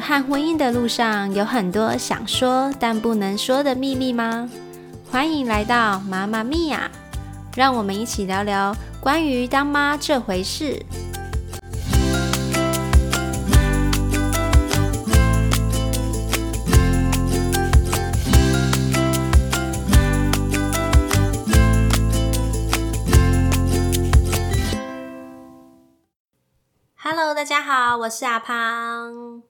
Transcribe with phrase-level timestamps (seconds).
[0.00, 4.48] 和婚姻的路上，有很多想说但不能说的秘密吗？
[5.10, 6.90] 欢迎来到妈妈咪呀，
[7.56, 10.84] 让我们一起聊聊关于当妈这回事。
[27.00, 29.47] Hello，大家好，我是阿胖。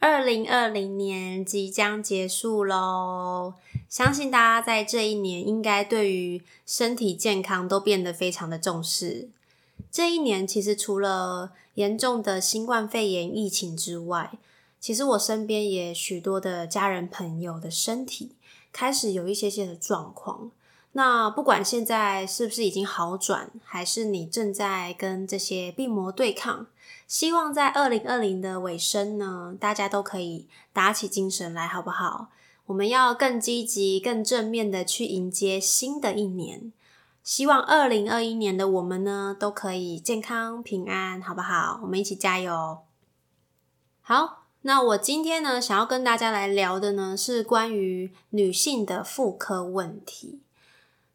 [0.00, 3.52] 二零二零年即将结束喽，
[3.86, 9.28] 相信大家在这一年应该对于身体健康都变得非常的重视。
[9.92, 14.38] 这一年其实除了严重的新冠肺炎疫情之外，
[14.80, 18.30] 其实我身边也许多的家人朋友的身体
[18.72, 20.50] 开始有一些些的状况。
[20.92, 26.66] 那不管现在是不是已经好转，还是你正在跟这些病魔对抗，
[27.06, 32.30] 希望在二零二零的尾声呢，大家都可以打起精神来，好不好？
[32.66, 36.72] 我们要更积极、更正面的去迎接新的一年。
[37.22, 41.78] 希望二零二一年的我们呢，都可以健康平安，好不好？
[41.82, 42.78] 我们一起加油！
[44.00, 50.40] 好，那我今天呢，想要跟大家来聊的呢，是关于女性的妇科问题。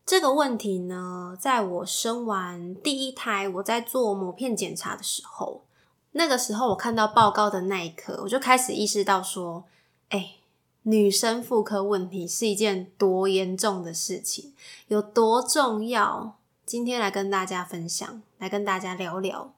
[0.05, 5.63] 这个问题呢，在我生完第一胎，我在做膜片检查的时候，
[6.11, 9.65] 那个时候我看到报告的那一刻，我就开始意识到说，
[10.09, 10.35] 哎，
[10.83, 14.53] 女生妇科问题是一件多严重的事情，
[14.89, 16.37] 有多重要。
[16.67, 19.53] 今天来跟大家分享，来跟大家聊聊。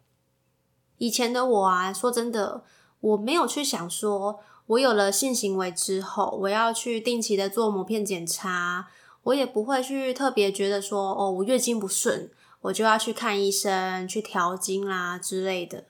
[0.98, 2.64] 以前的我啊，说真的，
[3.02, 8.88] 我没有去想说，我有了性行为之后，我要去定期的做膜片检查。
[9.28, 12.30] 我也不会去特别觉得说，哦，我月经不顺，
[12.62, 15.84] 我就要去看医生去调经啦之类的。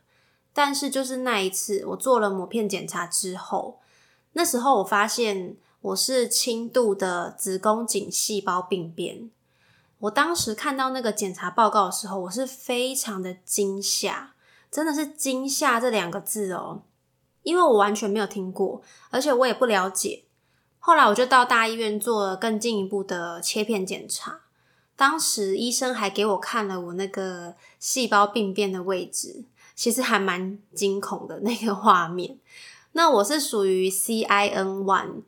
[0.54, 3.80] 但是就是那一次，我做了膜片检查之后，
[4.34, 9.30] 那时候我发现我是轻度的子宫颈细胞病变。
[10.00, 14.34] 我当时看到那个检查报告的时候，我是非常的惊吓，
[14.72, 16.82] 真的是惊吓这两个字哦，
[17.44, 18.82] 因为我完全没有听过，
[19.12, 20.24] 而且我也不了解。
[20.88, 24.40] 后来我就到大医院做了更进一步的切片检查，
[24.96, 29.44] 当时医生还给我看了我那个细胞病变的位置，
[29.76, 32.38] 其实还蛮惊恐的那个画面。
[32.94, 35.24] 那我是属于 CIN one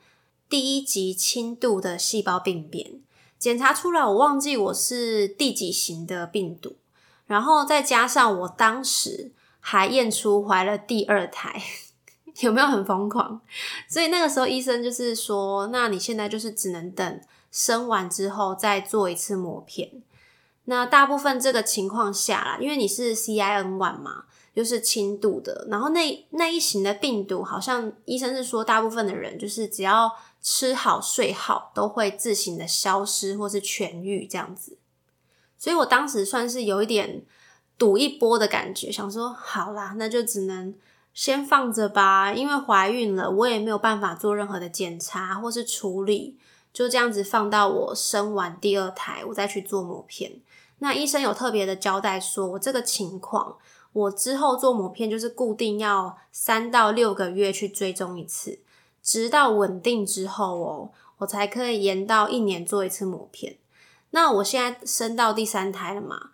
[0.47, 3.01] 第一级轻度的细胞病变，
[3.37, 6.77] 检查出来我忘记我是第几型的病毒，
[7.27, 11.61] 然后再加上我当时还验出怀了第二胎。
[12.41, 13.41] 有没有很疯狂？
[13.87, 20.01] 所以那个时候医生就是说，那你现在就是只能等生完之后再做一次磨片。
[20.65, 30.11] 那大部分这个情况下啦，因为你是 CIN one 嘛，又是轻度的，然后那那一型的病毒，好像医生是说，大部分的人就是只要
[30.41, 34.77] 吃好睡好，都会自行的消失或是痊愈这样子。
[35.57, 37.23] 所以我当时算是有一点
[37.77, 40.75] 赌一波的感觉，想说好啦，那就只能。
[41.13, 46.37] 先放着吧，因为怀孕了，我也没有办法做任何的检查或是处理，
[46.71, 50.39] 就这样子放到我生完第二胎，我再去做膜片。
[50.79, 53.57] 那医生有特别的交代说，我这个情况，
[53.91, 58.59] 我之后做膜片就是固定要三到六个月去追踪一次，
[59.03, 63.57] 直到稳定之后哦，我才可以延到一年做一次膜片。
[64.11, 66.29] 那我现在生到第三胎了嘛，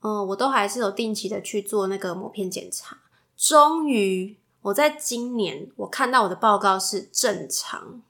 [0.00, 2.96] 嗯，我都还是有定期的去做那个膜片检查。
[3.42, 8.00] 终于，我在今年我看到我的报告是正常，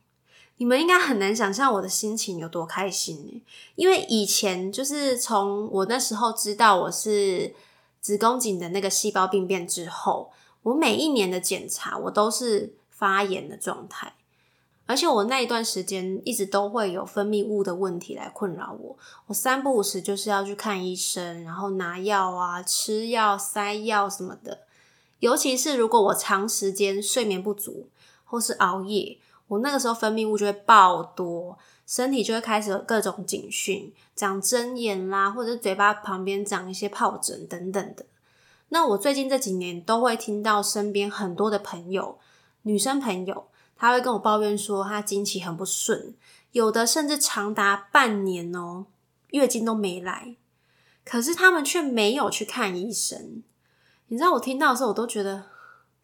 [0.59, 3.43] 你们应该很难想象我的心情有多开心
[3.77, 7.55] 因为以前就是从我那时候知道我是
[7.99, 10.31] 子宫颈的那个细胞病变之后，
[10.65, 14.13] 我每一年的检查我都是发炎的状态，
[14.85, 24.67] 而且我那一段时间一直都会有分泌物的问题来困扰我，我三不五时就是要去看医生，然后拿药啊、吃药、塞药什么的。
[25.23, 27.89] 尤其是如果我长时间睡眠不足
[28.25, 38.05] 或是熬夜，我那个时候分泌物就会爆多，身体就会开始有各种警讯，长针眼啦，或者嘴巴旁边长一些疱疹等等的。
[38.71, 42.19] 那我最近这几年都会听到身边很多的朋友，
[42.63, 43.47] 女生朋友，
[43.77, 46.17] 她会跟我抱怨说她经期很不顺，
[46.51, 48.87] 有的甚至长达半年哦，
[49.29, 50.35] 月经都没来，
[51.05, 53.45] 可是他们却没有去看医生。
[54.13, 55.45] 你知道我听到的时候，我都觉得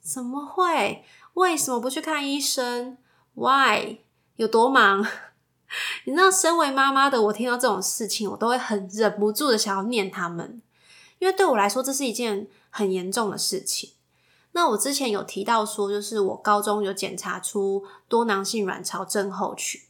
[0.00, 1.04] 怎么会？
[1.34, 2.96] 为什么不去看医生
[3.34, 3.98] ？Why？
[4.36, 5.06] 有多忙？
[6.06, 10.62] 你知道，身为妈妈的我，听到这种事情，我都会很忍不住的想要念他们，
[11.18, 13.90] 因为对我来说，这是一件很严重的事情。
[14.52, 19.82] 那我之前有提到说，就是我高中有检查出多囊性卵巢症候群，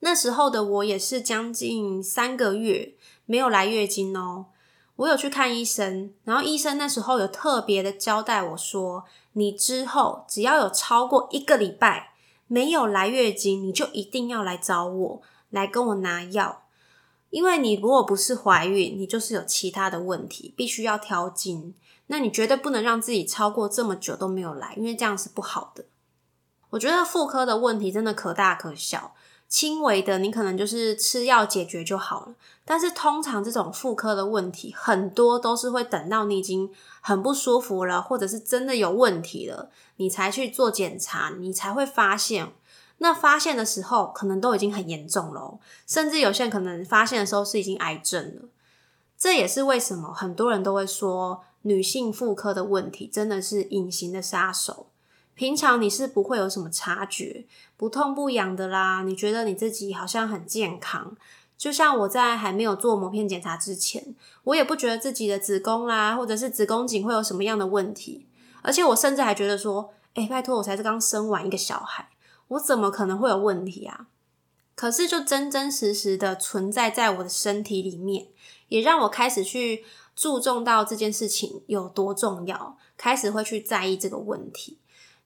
[0.00, 2.94] 那时候的我也是将近三个月
[3.26, 4.46] 没有来月经哦。
[4.96, 12.12] 我有去看医生，然后医生那时候有特别的交代我说，你之后只要有超过一个礼拜
[12.46, 16.64] 没有来月经，你就一定要来找我，来跟我拿药，
[17.30, 21.74] 因为你如果不是怀孕，你就是有其他的问题，必须要调经。
[22.08, 25.86] 那你绝对不能让自己超过这么久都没有来，因为这样是不好的。
[26.70, 29.14] 我觉得妇科的问题真的可大可小，
[29.52, 32.34] 轻微的你可能就是吃药解决就好了。
[32.64, 36.70] 但是通常这种妇科的问题，很多都是会等到你已经
[37.02, 42.50] 很不舒服了，或者是真的有问题了，你才去做检查，你才会发现。
[42.96, 48.48] 那发现的时候，可能都已经很严重了，甚至有些可能发现的时候是已经癌症了。
[49.18, 51.42] 这也是为什么很多人都会说。
[51.64, 54.88] 女性妇科的问题真的是隐形的杀手，
[55.34, 57.46] 平常你是不会有什么察觉，
[57.76, 59.02] 不痛不痒的啦。
[59.02, 61.16] 你觉得你自己好像很健康，
[61.56, 64.14] 就像我在还没有做膜片检查之前，
[64.44, 68.26] 我也不觉得自己的子宫啦，或者是子宫颈会有什么样的问题。
[68.62, 72.08] 而且我甚至还觉得说，哎，拜托，我才是刚生完一个小孩，
[72.48, 74.06] 我怎么可能会有问题啊？
[74.74, 78.28] 可是就真真实实的存在在我的身体里面，
[78.68, 79.84] 也让我开始去。
[80.14, 84.76] 注重到这件事情有多重要，开始会去在意这个问题。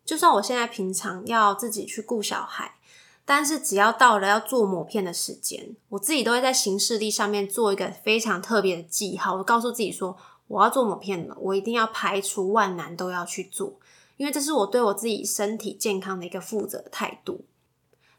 [0.06, 2.76] 就算我现在平常要自己去顾小孩，
[3.24, 9.34] 但是只要到了要做抹片的时间，我自己都会在行事历上面做一个非常特别的记号。
[9.34, 10.16] 我告诉自己说，
[10.46, 13.80] 我要做抹片了，我一定要排除万难都要去做，
[14.16, 17.44] 因为这是我对我自己身体健康的一个负责态度。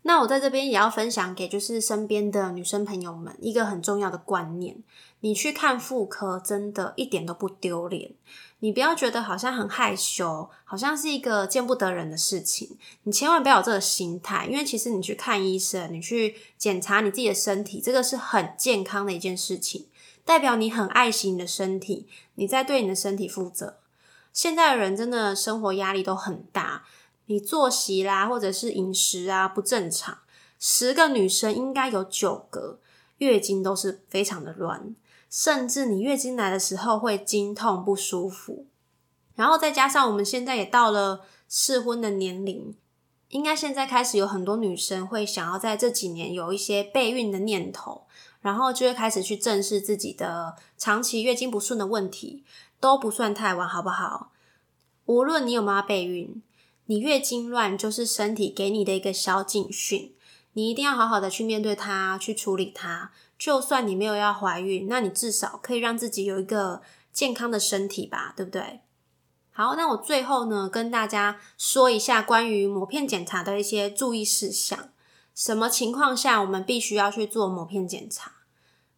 [0.04, 4.78] 那我在这边也要分享给就是身边的女生朋友们一个很重要的观念：
[5.22, 8.12] 你去看妇科，真的一点都不丢脸。
[8.60, 12.78] 你不要觉得好像很害羞，好像是一个见不得人的事情。
[13.04, 19.88] 你千万不要有这个心态，因为其实你去看医生，你去检查你自己的身体，这个是很健康的一件事情，
[20.26, 23.78] 代表你很爱惜你的身体，你在对你的身体负责。
[24.34, 26.86] 现在的人真的生活压力都很大。
[27.30, 30.20] 你作息啦，或者是饮食啊不正常，
[30.60, 32.80] 十个女生应该有九个
[33.18, 34.96] 月经都是非常的乱，
[35.30, 38.66] 甚至你月经来的时候会经痛不舒服。
[39.36, 42.76] 然后再加上我们现在也到了适婚的年龄，
[43.30, 48.08] 应该现在开始有很多女生会想要在这几年有一些备孕的念头，
[48.42, 52.44] 然后就会开始去正视自己的长期月经不顺的问题，
[52.80, 54.32] 都不算太晚，好不好？
[55.06, 56.42] 无论你有没有备孕。
[56.90, 60.14] 你月经乱就是身体给你的一个小警讯，
[60.54, 63.12] 你一定要好好的去面对它，去处理它。
[63.38, 66.82] 就算你没有要怀孕，那你至少可以让自己有一个
[67.12, 68.82] 健康的身体吧，对不对？
[69.52, 74.90] 好，那我最后呢，跟大家说一下关于抹片检查的一些注意事项。
[75.34, 78.32] 什么情况下我们必须要去做抹片检查？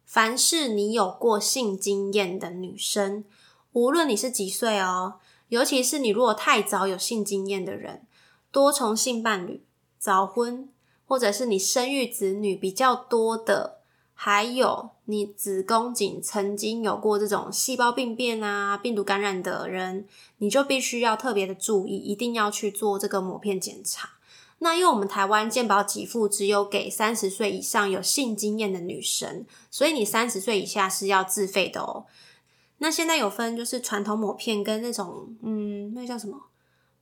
[0.04, 3.24] 凡是你有过性经验的女生，
[3.72, 5.20] 无论你是几岁哦。
[5.48, 8.06] 尤其是你如果太早有性经验的人，
[8.52, 9.64] 多重性伴侣、
[9.98, 10.68] 早婚，
[11.06, 13.79] 或者是你生育子女比较多的，
[14.22, 20.06] 还有你子宫颈曾经有过这种细胞病变啊、病毒感染的人，
[20.36, 24.10] 你就必须要特别的注意，一定要去做这个抹片检查。
[24.58, 32.04] 那因为我们台湾健保给付只有给三十岁以上有性经验的女生，所以你三十岁以下是要自费的哦。
[32.76, 36.38] 那现在有分，就是传统抹片跟那种，嗯，那叫什么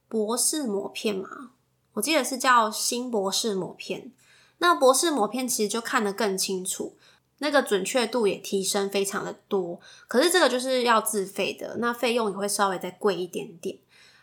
[0.09, 1.51] 博士抹片嘛？
[1.95, 4.13] 我记得是叫新博士抹片。
[4.59, 6.97] 那博士抹片其实就看得更清楚，
[7.39, 9.81] 那个准确度也提升非常的多。
[10.07, 13.79] 可是这个就是要自费的，那费用也会稍微再贵一点点。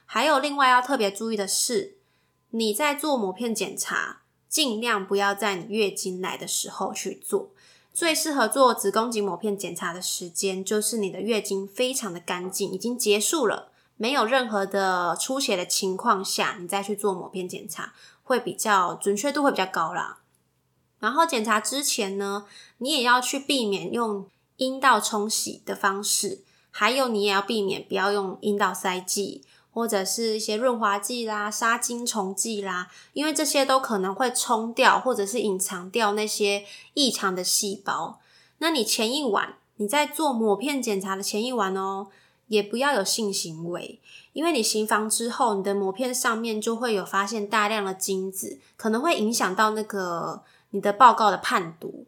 [0.05, 1.97] 还有另外要特别注意的是，
[2.51, 7.51] 你在做抹片检查，尽量不要在你月经来的时候去做。
[7.93, 20.19] 最适合做子宫颈抹片检查的时间，就是你的月经非常的干净，已经结束了，没有任何的出血的情况下，你再去做抹片检查，会比较准确度会比较高啦。
[21.05, 22.45] 然后检查之前呢，
[22.79, 24.25] 你也要去避免用
[24.57, 29.43] 阴道冲洗的方式，还有你也要避免不要用阴道塞剂。
[29.75, 38.21] 或者是一些润滑剂啦、杀精虫剂啦，因为这些都可能会冲掉或者是隐藏掉那些异常的细胞。
[38.59, 42.07] 那你前一晚你在做抹片检查的前一晚哦，
[42.47, 43.99] 也不要有性行为，
[44.31, 50.41] 因为你行房之后，你的抹片上面就会有发现大量的精子，可能会影响到那个
[50.75, 52.05] 你的报告的判读。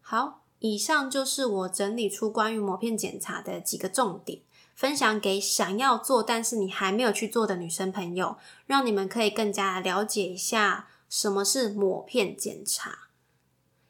[0.00, 4.40] 好，以上就是我整理出关于抹片检查的几个重点。
[4.74, 13.06] 分享给想要做但是你还没有去做的女生朋友，让你们可以更加了解一下什么是抹片检查。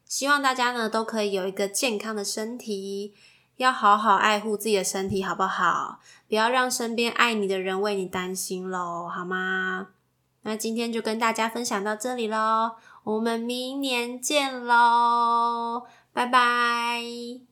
[0.05, 3.15] 希望大家呢都可以有一个健康的身体，
[3.57, 6.01] 要好好爱护自己的身体，好不好？
[6.29, 9.89] 不要让身边爱你的人为你担心喽，好吗？
[10.43, 12.77] 那今天就跟大家分享到这里喽，
[13.09, 17.48] 我们明年见喽，拜拜。